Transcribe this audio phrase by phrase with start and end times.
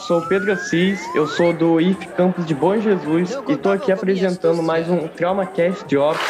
[0.00, 4.62] sou Pedro Assis, eu sou do IF Campus de Bom Jesus e estou aqui apresentando
[4.62, 6.20] mais um TraumaCast Jobs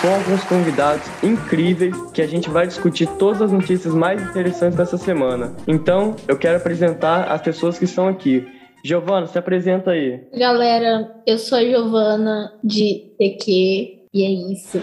[0.00, 4.98] com alguns convidados incríveis que a gente vai discutir todas as notícias mais interessantes dessa
[4.98, 5.54] semana.
[5.66, 8.46] Então, eu quero apresentar as pessoas que estão aqui.
[8.84, 10.20] Giovana, se apresenta aí.
[10.36, 14.80] Galera, eu sou a Giovana de TQ e é isso.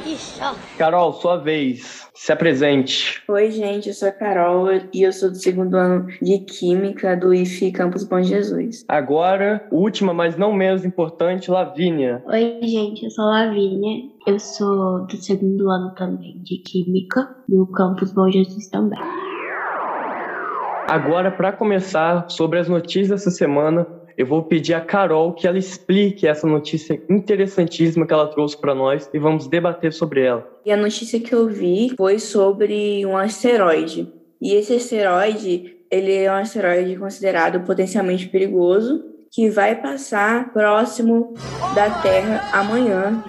[0.77, 2.05] Carol, sua vez.
[2.13, 3.23] Se apresente.
[3.30, 7.34] Oi, gente, eu sou a Carol e eu sou do segundo ano de Química do
[7.34, 8.84] IFE Campus Bom Jesus.
[8.89, 12.22] Agora, última, mas não menos importante, Lavínia.
[12.27, 14.12] Oi, gente, eu sou a Lavínia.
[14.27, 19.00] Eu sou do segundo ano também de Química do Campus Bom Jesus também.
[20.91, 23.88] Agora, para começar sobre as notícias dessa semana,
[24.18, 28.76] eu vou pedir a Carol que ela explique essa notícia interessantíssima que ela trouxe para
[28.76, 30.48] nós e vamos debater sobre ela.
[30.66, 34.12] E a notícia que eu vi foi sobre um asteroide.
[34.42, 41.34] E esse asteroide, ele é um asteroide considerado potencialmente perigoso, que vai passar próximo
[41.73, 43.23] da Terra amanhã,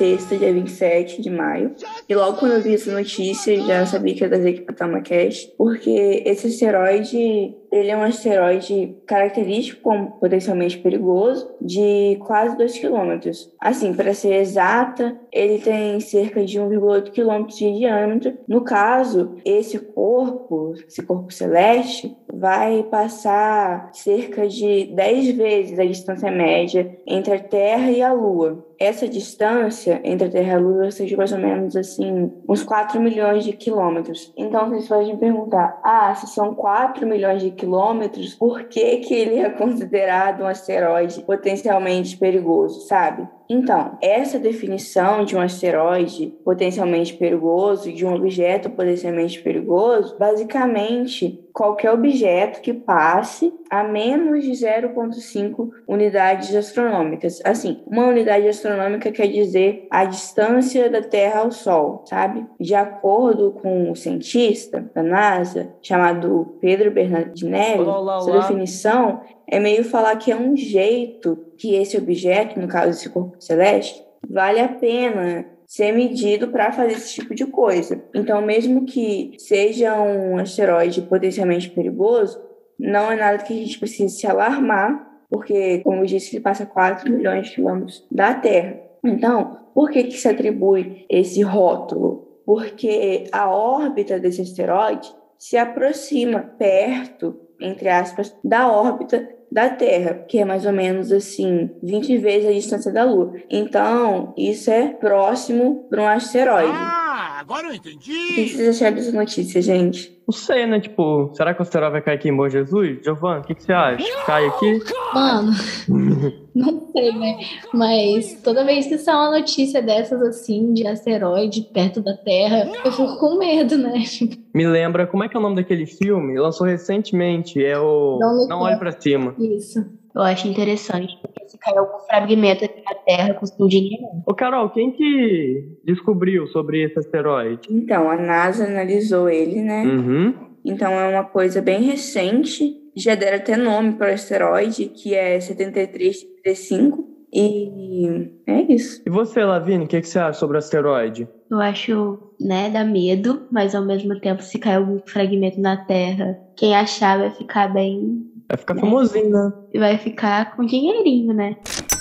[0.00, 1.74] sexta, dia 27 de maio.
[2.08, 5.52] E logo quando eu vi essa notícia, já sabia que ia trazer aqui para TamaCast,
[5.58, 13.52] porque esse asteroide ele é um asteroide característico como potencialmente perigoso, de quase 2 quilômetros.
[13.60, 18.36] Assim, para ser exata, ele tem cerca de 1,8 quilômetros de diâmetro.
[18.48, 26.30] No caso, esse corpo, esse corpo celeste, vai passar cerca de 10 vezes a distância
[26.30, 28.69] média entre a Terra e a Lua.
[28.80, 32.98] Essa distância entre a Terra e a Lua seja mais ou menos assim, uns 4
[32.98, 34.32] milhões de quilômetros.
[34.34, 39.38] Então, vocês podem perguntar: ah, se são 4 milhões de quilômetros, por que, que ele
[39.38, 43.28] é considerado um asteroide potencialmente perigoso, sabe?
[43.52, 51.90] Então, essa definição de um asteroide potencialmente perigoso, de um objeto potencialmente perigoso, basicamente qualquer
[51.90, 57.40] objeto que passe a menos de 0,5 unidades astronômicas.
[57.44, 58.69] Assim, uma unidade astronômica
[59.12, 62.46] quer dizer a distância da Terra ao Sol, sabe?
[62.58, 68.16] De acordo com o cientista da NASA, chamado Pedro Bernardinelli, olá, olá.
[68.18, 73.08] essa definição é meio falar que é um jeito que esse objeto, no caso esse
[73.08, 78.02] corpo celeste, vale a pena ser medido para fazer esse tipo de coisa.
[78.12, 82.40] Então, mesmo que seja um asteroide potencialmente perigoso,
[82.78, 86.66] não é nada que a gente precise se alarmar, porque, como eu disse, ele passa
[86.66, 88.80] 4 milhões de quilômetros da Terra.
[89.04, 92.28] Então, por que, que se atribui esse rótulo?
[92.44, 95.08] Porque a órbita desse asteroide
[95.38, 101.70] se aproxima perto, entre aspas, da órbita da Terra, que é mais ou menos assim
[101.82, 103.34] 20 vezes a distância da Lua.
[103.48, 106.72] Então, isso é próximo para um asteroide.
[106.72, 108.12] Ah, agora eu entendi.
[108.12, 110.19] O que vocês acharam dessa notícia, gente?
[110.30, 110.78] Não sei, né?
[110.78, 113.00] Tipo, será que o asteroide vai cair aqui em Bom Jesus?
[113.02, 114.06] Giovanni, o que, que, você acha?
[114.24, 114.80] Cai aqui?
[115.12, 115.50] Mano,
[116.54, 117.40] não sei, né?
[117.74, 122.92] Mas toda vez que sai uma notícia dessas assim, de asteroide perto da Terra, eu
[122.92, 124.04] fico com medo, né?
[124.54, 126.38] Me lembra, como é que é o nome daquele filme?
[126.38, 129.34] Lançou recentemente, é o Não, Não Olhe Pra Cima.
[129.36, 129.84] Isso.
[130.14, 134.04] Eu acho interessante, porque se cair algum fragmento aqui na Terra, custa um dinheiro.
[134.26, 137.68] Ô, Carol, quem que descobriu sobre esse asteroide?
[137.70, 139.84] Então, a NASA analisou ele, né?
[139.84, 140.34] Uhum.
[140.64, 142.76] Então, é uma coisa bem recente.
[142.96, 147.08] Já deram até nome para o asteroide, que é 7335.
[147.32, 149.00] E é isso.
[149.06, 151.28] E você, Lavigne, o que, que você acha sobre o asteroide?
[151.48, 156.36] Eu acho, né, dá medo, mas ao mesmo tempo, se cair algum fragmento na Terra,
[156.56, 159.52] quem achar vai ficar bem Vai ficar famosinho, né?
[159.72, 161.56] E vai ficar com dinheirinho, né?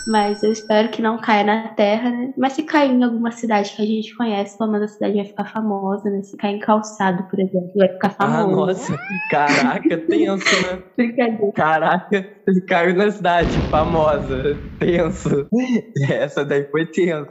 [0.07, 2.33] Mas eu espero que não caia na terra, né?
[2.37, 5.25] Mas se cair em alguma cidade que a gente conhece, pelo menos a cidade vai
[5.25, 6.21] ficar famosa, né?
[6.23, 8.11] Se cair em calçado, por exemplo, vai ficar Ah,
[8.41, 8.55] famoso.
[8.55, 8.99] nossa.
[9.29, 10.83] Caraca, tenso, né?
[10.97, 11.51] Brincadeira.
[11.53, 14.43] Caraca, ele caiu na cidade, famosa.
[14.79, 15.47] Tenso.
[16.09, 17.27] Essa daí foi tenso.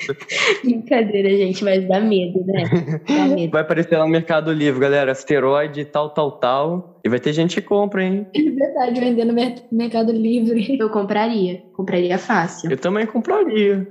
[0.62, 2.62] Brincadeira, gente, mas dá medo, né?
[3.08, 3.50] Dá medo.
[3.50, 5.12] Vai aparecer lá no Mercado Livre, galera.
[5.12, 7.00] Asteroide, tal, tal, tal.
[7.04, 8.26] E vai ter gente que compra, hein?
[8.34, 10.76] É verdade, vender no mer- Mercado Livre.
[10.78, 11.62] Eu compraria.
[11.78, 12.72] Compraria fácil.
[12.72, 13.86] Eu também compraria.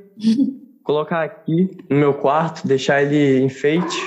[0.84, 3.98] Colocar aqui no meu quarto, deixar ele enfeite.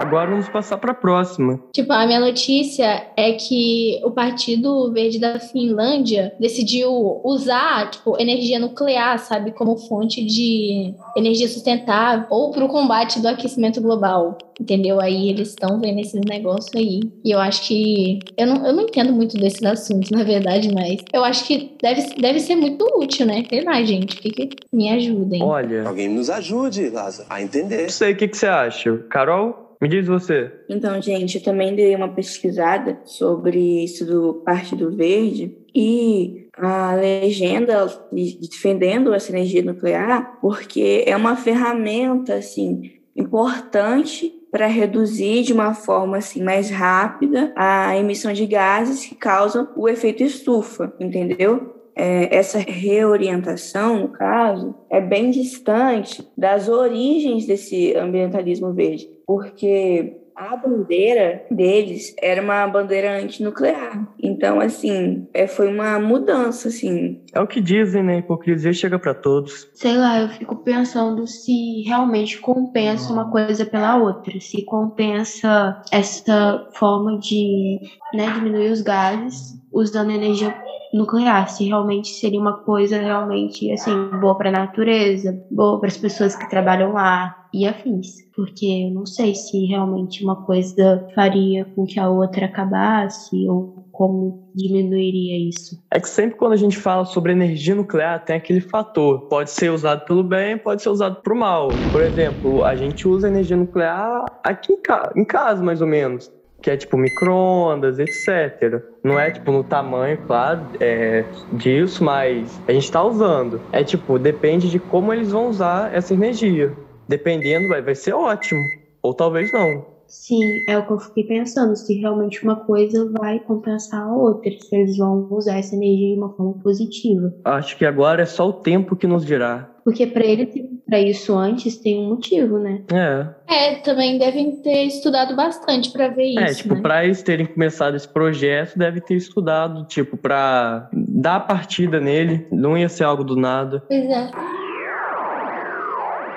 [0.00, 1.60] Agora vamos passar para a próxima.
[1.72, 8.58] Tipo, a minha notícia é que o Partido Verde da Finlândia decidiu usar, tipo, energia
[8.58, 15.00] nuclear, sabe, como fonte de energia sustentável ou para o combate do aquecimento global, entendeu?
[15.00, 17.00] Aí eles estão vendo esses negócios aí.
[17.24, 18.18] E eu acho que...
[18.36, 22.14] Eu não, eu não entendo muito desses assuntos, na verdade, mas eu acho que deve,
[22.14, 23.44] deve ser muito útil, né?
[23.48, 24.16] Sei lá, gente.
[24.16, 25.42] Que, que me ajudem.
[25.42, 27.82] Olha, Alguém nos ajude, Lázaro, a entender.
[27.82, 28.96] não sei o que, que você acha.
[29.10, 29.69] Carol?
[29.80, 30.52] Me diz você.
[30.68, 37.86] Então, gente, eu também dei uma pesquisada sobre isso do Partido Verde e a legenda
[38.12, 46.18] defendendo essa energia nuclear, porque é uma ferramenta assim importante para reduzir de uma forma
[46.18, 51.79] assim mais rápida a emissão de gases que causam o efeito estufa, entendeu?
[51.96, 60.56] É, essa reorientação, no caso, é bem distante das origens desse ambientalismo verde, porque a
[60.56, 64.08] bandeira deles era uma bandeira antinuclear.
[64.18, 67.20] Então, assim, é, foi uma mudança, assim.
[67.34, 68.18] É o que dizem, né?
[68.20, 69.68] Hipocrisia chega para todos.
[69.74, 74.40] Sei lá, eu fico pensando se realmente compensa uma coisa pela outra.
[74.40, 77.78] Se compensa essa forma de
[78.14, 80.50] né, diminuir os gases usando energia
[80.92, 85.96] nuclear, se realmente seria uma coisa realmente assim boa para a natureza, boa para as
[85.96, 91.64] pessoas que trabalham lá e afins, porque eu não sei se realmente uma coisa faria
[91.64, 95.78] com que a outra acabasse ou como diminuiria isso.
[95.92, 99.70] É que sempre quando a gente fala sobre energia nuclear tem aquele fator, pode ser
[99.70, 101.88] usado pelo bem, pode ser usado para o mal.
[101.90, 104.72] Por exemplo, a gente usa energia nuclear aqui
[105.16, 108.82] em casa, mais ou menos que é tipo micro-ondas, etc.
[109.02, 113.60] Não é tipo no tamanho, claro, é, disso, mas a gente está usando.
[113.72, 116.76] É tipo, depende de como eles vão usar essa energia.
[117.08, 118.62] Dependendo, vai, vai ser ótimo.
[119.02, 120.00] Ou talvez não.
[120.10, 124.50] Sim, é o que eu fiquei pensando, se realmente uma coisa vai compensar a outra,
[124.50, 127.32] se eles vão usar essa energia de uma forma positiva.
[127.44, 129.69] Acho que agora é só o tempo que nos dirá.
[129.84, 130.46] Porque para ele
[130.86, 132.82] para isso antes tem um motivo, né?
[132.92, 133.26] É.
[133.46, 136.40] É, também devem ter estudado bastante para ver é, isso.
[136.40, 136.80] É, tipo, né?
[136.80, 142.46] para eles terem começado esse projeto, deve ter estudado, tipo, para dar a partida nele,
[142.50, 143.84] não ia ser algo do nada.
[143.86, 144.30] Pois é.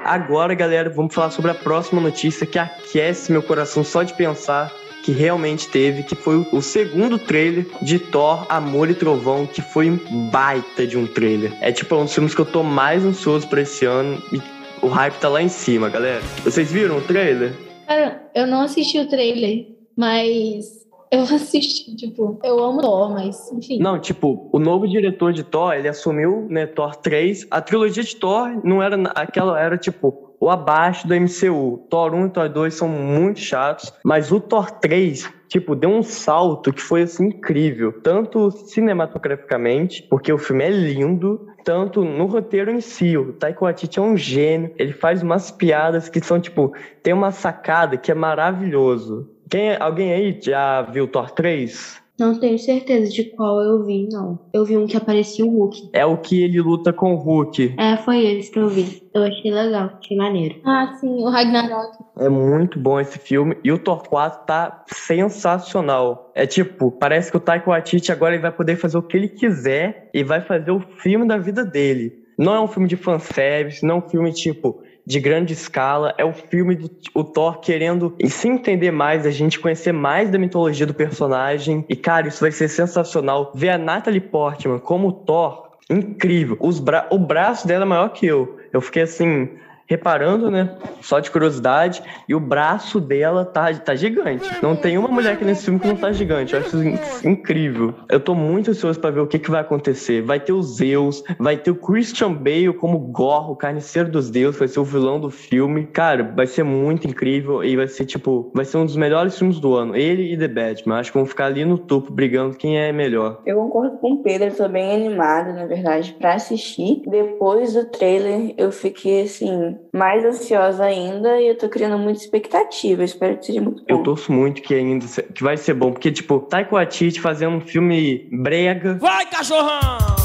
[0.06, 4.72] Agora, galera, vamos falar sobre a próxima notícia que aquece meu coração só de pensar
[5.04, 9.90] que realmente teve, que foi o segundo trailer de Thor, Amor e Trovão, que foi
[9.92, 11.54] um baita de um trailer.
[11.60, 14.42] É tipo um dos filmes que eu tô mais ansioso pra esse ano e
[14.82, 16.22] o hype tá lá em cima, galera.
[16.44, 17.54] Vocês viram o trailer?
[17.86, 20.83] Cara, eu não assisti o trailer, mas
[21.14, 23.78] eu assisti, tipo, eu amo Thor, mas enfim.
[23.80, 27.46] Não, tipo, o novo diretor de Thor, ele assumiu, né, Thor 3.
[27.52, 31.86] A trilogia de Thor não era aquela, era tipo ou abaixo do MCU.
[31.90, 36.02] Thor 1 e Thor 2 são muito chatos, mas o Thor 3 tipo, deu um
[36.02, 42.72] salto que foi assim incrível, tanto cinematograficamente, porque o filme é lindo, tanto no roteiro
[42.72, 43.16] em si.
[43.16, 46.74] O Taika Waititi é um gênio, ele faz umas piadas que são tipo,
[47.04, 49.30] tem uma sacada que é maravilhoso.
[49.54, 52.02] Quem, alguém aí já viu Thor 3?
[52.20, 54.40] Não tenho certeza de qual eu vi, não.
[54.52, 55.92] Eu vi um que aparecia o Hulk.
[55.94, 57.76] É o que ele luta com o Hulk.
[57.78, 59.04] É, foi esse que eu vi.
[59.14, 60.56] Eu achei legal, achei maneiro.
[60.66, 61.96] Ah, sim, o Ragnarok.
[62.18, 63.56] É muito bom esse filme.
[63.64, 66.32] E o Thor 4 tá sensacional.
[66.34, 69.30] É tipo, parece que o Taika Waititi agora ele vai poder fazer o que ele
[69.30, 72.24] quiser e vai fazer o filme da vida dele.
[72.40, 76.14] Não é um filme de fanservice, não é um filme tipo de grande escala.
[76.18, 80.38] É o filme do o Thor querendo se entender mais, a gente conhecer mais da
[80.38, 81.86] mitologia do personagem.
[81.90, 83.52] E, cara, isso vai ser sensacional.
[83.54, 86.58] Ver a Natalie Portman como Thor, incrível.
[86.60, 88.58] Os bra o braço dela é maior que eu.
[88.72, 89.50] Eu fiquei assim,
[89.88, 90.76] reparando, né?
[91.02, 92.02] Só de curiosidade.
[92.28, 94.50] E o braço dela tá, tá gigante.
[94.62, 96.54] Não tem uma mulher aqui nesse filme que não tá gigante.
[96.54, 97.94] Eu acho isso incrível.
[98.10, 100.22] Eu tô muito ansioso para ver o que, que vai acontecer.
[100.22, 104.60] Vai ter os Zeus, vai ter o Christian Bale como Gor, o carniceiro dos deuses,
[104.60, 105.86] vai ser o vilão do filme.
[105.88, 109.60] Cara, vai ser muito incrível e vai ser, tipo, vai ser um dos melhores filmes
[109.60, 109.96] do ano.
[109.96, 111.00] Ele e The Batman.
[111.00, 113.42] Acho que vão ficar ali no topo brigando quem é melhor.
[113.46, 117.04] Eu concordo com o Pedro, tô bem animado, na verdade, para assistir.
[117.08, 123.04] Depois do trailer, eu fiquei assim, mais ansiosa ainda e eu tô criando muita expectativa.
[123.04, 123.86] Espero que seja muito bom.
[123.88, 127.62] Eu torço muito que ainda que vai ser bom, porque, tipo, Taika Waititi fazendo um
[127.62, 128.96] filme brega.
[128.96, 130.24] Vai, cachorrão!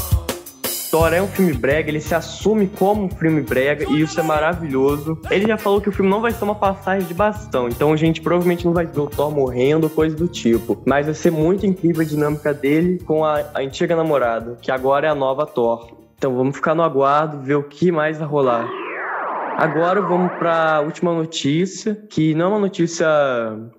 [0.89, 4.23] Thor é um filme brega, ele se assume como um filme brega e isso é
[4.23, 5.19] maravilhoso.
[5.29, 7.95] Ele já falou que o filme não vai ser uma passagem de bastão, então a
[7.95, 10.81] gente provavelmente não vai ver o Thor morrendo, coisa do tipo.
[10.85, 15.05] Mas vai ser muito incrível a dinâmica dele com a, a antiga namorada, que agora
[15.05, 15.91] é a nova Thor.
[16.17, 18.67] Então vamos ficar no aguardo, ver o que mais vai rolar.
[19.59, 23.05] Agora vamos para a última notícia, que não é uma notícia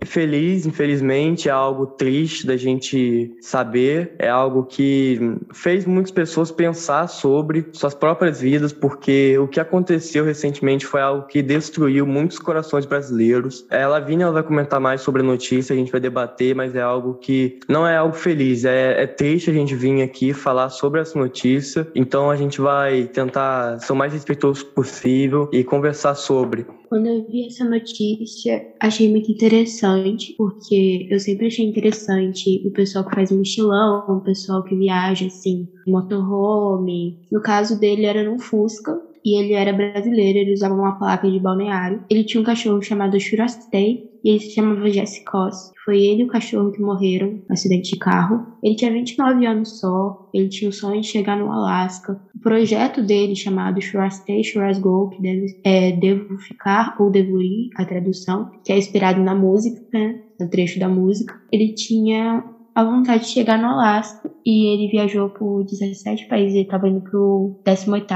[0.04, 7.06] feliz, infelizmente, é algo triste da gente saber, é algo que fez muitas pessoas pensar
[7.06, 12.84] sobre suas próprias vidas, porque o que aconteceu recentemente foi algo que destruiu muitos corações
[12.84, 13.64] brasileiros.
[13.70, 16.82] A Lavínia ela vai comentar mais sobre a notícia, a gente vai debater, mas é
[16.82, 21.00] algo que não é algo feliz, é, é triste a gente vir aqui falar sobre
[21.00, 26.66] essa notícia, então a gente vai tentar ser o mais respeitoso possível e conversar sobre.
[26.88, 33.06] Quando eu vi essa notícia, achei muito interessante, porque eu sempre achei interessante o pessoal
[33.06, 37.16] que faz mochilão, o pessoal que viaja assim, motorhome.
[37.30, 41.38] No caso dele era num Fusca, e ele era brasileiro, ele usava uma placa de
[41.38, 42.04] balneário.
[42.10, 45.72] Ele tinha um cachorro chamado Shurastei e ele se chamava Jesse Koss.
[45.84, 48.46] Foi ele e o cachorro que morreram no acidente de carro.
[48.62, 52.20] Ele tinha 29 anos só, ele tinha o sonho de chegar no Alasca.
[52.34, 57.70] O projeto dele, chamado Shurastei Shuras Go, que deve, é Devo Ficar ou Devo Ir,
[57.76, 62.44] a tradução, que é inspirado na música, né, no trecho da música, ele tinha
[62.80, 64.30] a vontade de chegar no Alasca.
[64.44, 68.06] E ele viajou por 17 países, ele estava indo pro 18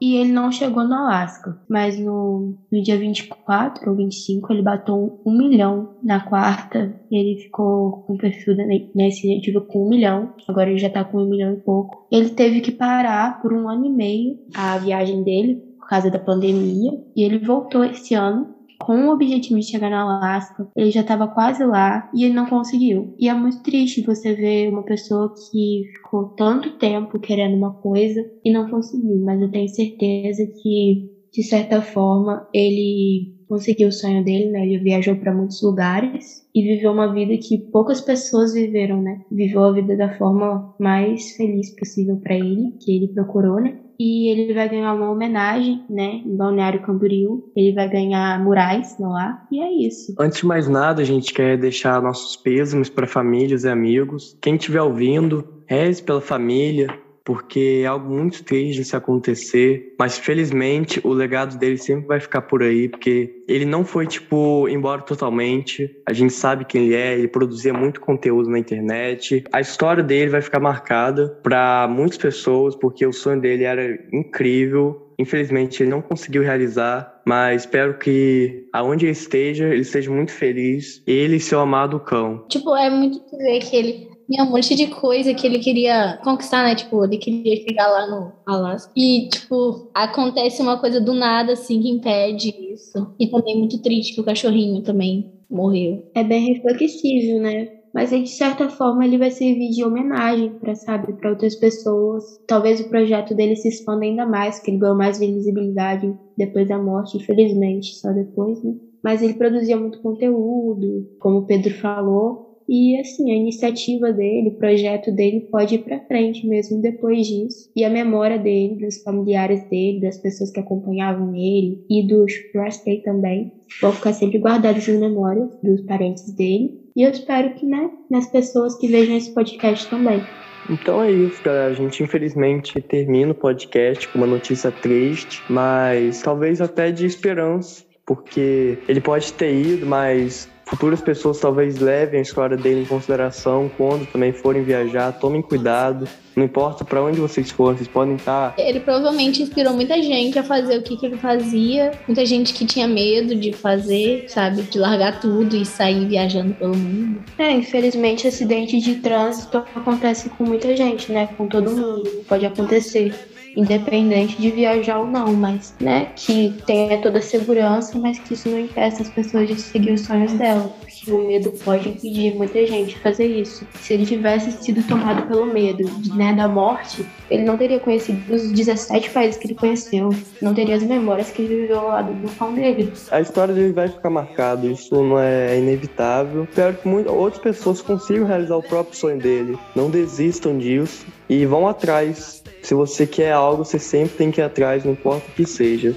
[0.00, 5.20] e ele não chegou no Alasca, mas no, no dia 24 ou 25 ele bateu
[5.24, 7.00] um milhão na quarta.
[7.10, 11.18] E ele ficou com perfil da iniciativa com um milhão, agora ele já tá com
[11.18, 12.06] um milhão e pouco.
[12.10, 16.18] Ele teve que parar por um ano e meio a viagem dele por causa da
[16.18, 16.92] pandemia.
[17.16, 18.59] E ele voltou esse ano
[18.90, 22.46] com o objetivo de chegar na Alasca, ele já estava quase lá e ele não
[22.46, 23.14] conseguiu.
[23.20, 28.20] E é muito triste você ver uma pessoa que ficou tanto tempo querendo uma coisa
[28.44, 34.24] e não conseguiu, mas eu tenho certeza que, de certa forma, ele conseguiu o sonho
[34.24, 34.66] dele, né?
[34.66, 39.20] Ele viajou para muitos lugares e viveu uma vida que poucas pessoas viveram, né?
[39.30, 43.78] Viveu a vida da forma mais feliz possível para ele, que ele procurou, né?
[44.02, 47.52] E ele vai ganhar uma homenagem, né, em Balneário Camboriú.
[47.54, 50.14] Ele vai ganhar murais no ar e é isso.
[50.18, 54.38] Antes de mais nada, a gente quer deixar nossos pêsames para famílias e amigos.
[54.40, 56.88] Quem estiver ouvindo, reze pela família,
[57.30, 62.42] porque é algo muito triste se acontecer, mas felizmente o legado dele sempre vai ficar
[62.42, 65.88] por aí, porque ele não foi, tipo, embora totalmente.
[66.08, 69.44] A gente sabe quem ele é, ele produzia muito conteúdo na internet.
[69.52, 75.14] A história dele vai ficar marcada para muitas pessoas, porque o sonho dele era incrível.
[75.16, 81.00] Infelizmente, ele não conseguiu realizar, mas espero que aonde ele esteja, ele esteja muito feliz.
[81.06, 82.44] Ele e seu amado cão.
[82.48, 86.62] Tipo, é muito ver que ele tinha um monte de coisa que ele queria conquistar,
[86.62, 86.76] né?
[86.76, 88.92] Tipo, ele queria chegar lá no Alasca.
[88.96, 93.12] E, tipo, acontece uma coisa do nada, assim, que impede isso.
[93.18, 96.08] E também muito triste que o cachorrinho também morreu.
[96.14, 97.80] É bem reflexivo, né?
[97.92, 102.22] Mas de certa forma ele vai servir de homenagem para sabe, para outras pessoas.
[102.46, 106.78] Talvez o projeto dele se expanda ainda mais, que ele ganhou mais visibilidade depois da
[106.78, 108.74] morte, infelizmente, só depois, né?
[109.02, 114.54] Mas ele produzia muito conteúdo, como o Pedro falou, e assim, a iniciativa dele, o
[114.54, 117.68] projeto dele pode ir para frente mesmo depois disso.
[117.74, 122.24] E a memória dele, dos familiares dele, das pessoas que acompanhavam ele e do
[122.54, 123.50] Rastay também,
[123.80, 126.80] vão ficar sempre guardados nas memórias dos parentes dele.
[126.94, 130.22] E eu espero que, né, nas pessoas que vejam esse podcast também.
[130.70, 131.72] Então é isso, galera.
[131.72, 137.84] A gente infelizmente termina o podcast com uma notícia triste, mas talvez até de esperança,
[138.06, 143.68] porque ele pode ter ido, mas futuras pessoas talvez levem a história dele em consideração
[143.76, 145.12] quando também forem viajar.
[145.12, 146.08] Tomem cuidado.
[146.36, 148.54] Não importa para onde vocês forem, vocês podem estar.
[148.56, 151.90] Ele provavelmente inspirou muita gente a fazer o que, que ele fazia.
[152.06, 154.62] Muita gente que tinha medo de fazer, sabe?
[154.62, 157.20] De largar tudo e sair viajando pelo mundo.
[157.36, 161.28] É, infelizmente, acidente de trânsito acontece com muita gente, né?
[161.36, 162.08] Com todo mundo.
[162.28, 163.12] Pode acontecer
[163.56, 168.48] independente de viajar ou não, mas, né, que tenha toda a segurança, mas que isso
[168.48, 172.66] não impeça as pessoas de seguir os sonhos dela, porque o medo pode impedir muita
[172.66, 173.66] gente de fazer isso.
[173.80, 178.50] Se ele tivesse sido tomado pelo medo, né, da morte, ele não teria conhecido os
[178.52, 182.28] 17 países que ele conheceu, não teria as memórias que ele viveu ao lado do
[182.32, 182.92] pão dele.
[183.10, 186.44] A história dele vai ficar marcada, isso não é inevitável.
[186.44, 189.58] Espero que muitas outras pessoas consigam realizar o próprio sonho dele.
[189.74, 194.44] Não desistam disso e vão atrás se você quer algo, você sempre tem que ir
[194.44, 195.94] atrás, não importa o que seja.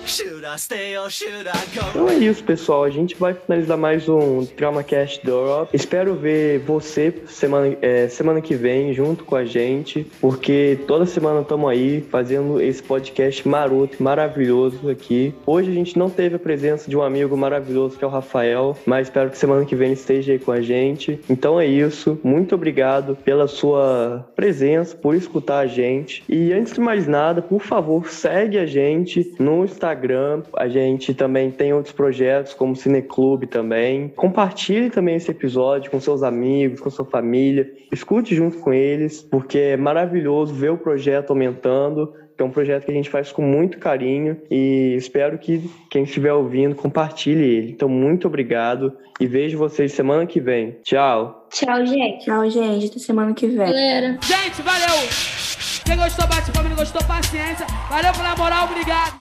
[1.89, 2.83] Então é isso, pessoal.
[2.83, 5.69] A gente vai finalizar mais um TraumaCast da Europa.
[5.73, 11.41] Espero ver você semana, é, semana que vem junto com a gente, porque toda semana
[11.41, 15.33] estamos aí fazendo esse podcast maroto, maravilhoso aqui.
[15.45, 18.77] Hoje a gente não teve a presença de um amigo maravilhoso que é o Rafael,
[18.85, 21.19] mas espero que semana que vem ele esteja aí com a gente.
[21.29, 22.19] Então é isso.
[22.23, 26.23] Muito obrigado pela sua presença, por escutar a gente.
[26.53, 30.43] E antes de mais nada, por favor, segue a gente no Instagram.
[30.55, 34.09] A gente também tem outros projetos, como Cineclube também.
[34.09, 37.73] Compartilhe também esse episódio com seus amigos, com sua família.
[37.91, 42.13] Escute junto com eles, porque é maravilhoso ver o projeto aumentando.
[42.37, 46.33] É um projeto que a gente faz com muito carinho e espero que quem estiver
[46.33, 47.71] ouvindo compartilhe ele.
[47.71, 50.77] Então, muito obrigado e vejo vocês semana que vem.
[50.83, 51.47] Tchau.
[51.49, 52.25] Tchau, gente.
[52.25, 52.87] Tchau, gente.
[52.87, 53.57] Até semana que vem.
[53.57, 54.19] Galera.
[54.21, 55.42] Gente, valeu!
[55.85, 57.67] Quem gostou, bate não gostou, paciência.
[57.89, 59.11] Valeu pela moral, obrigado.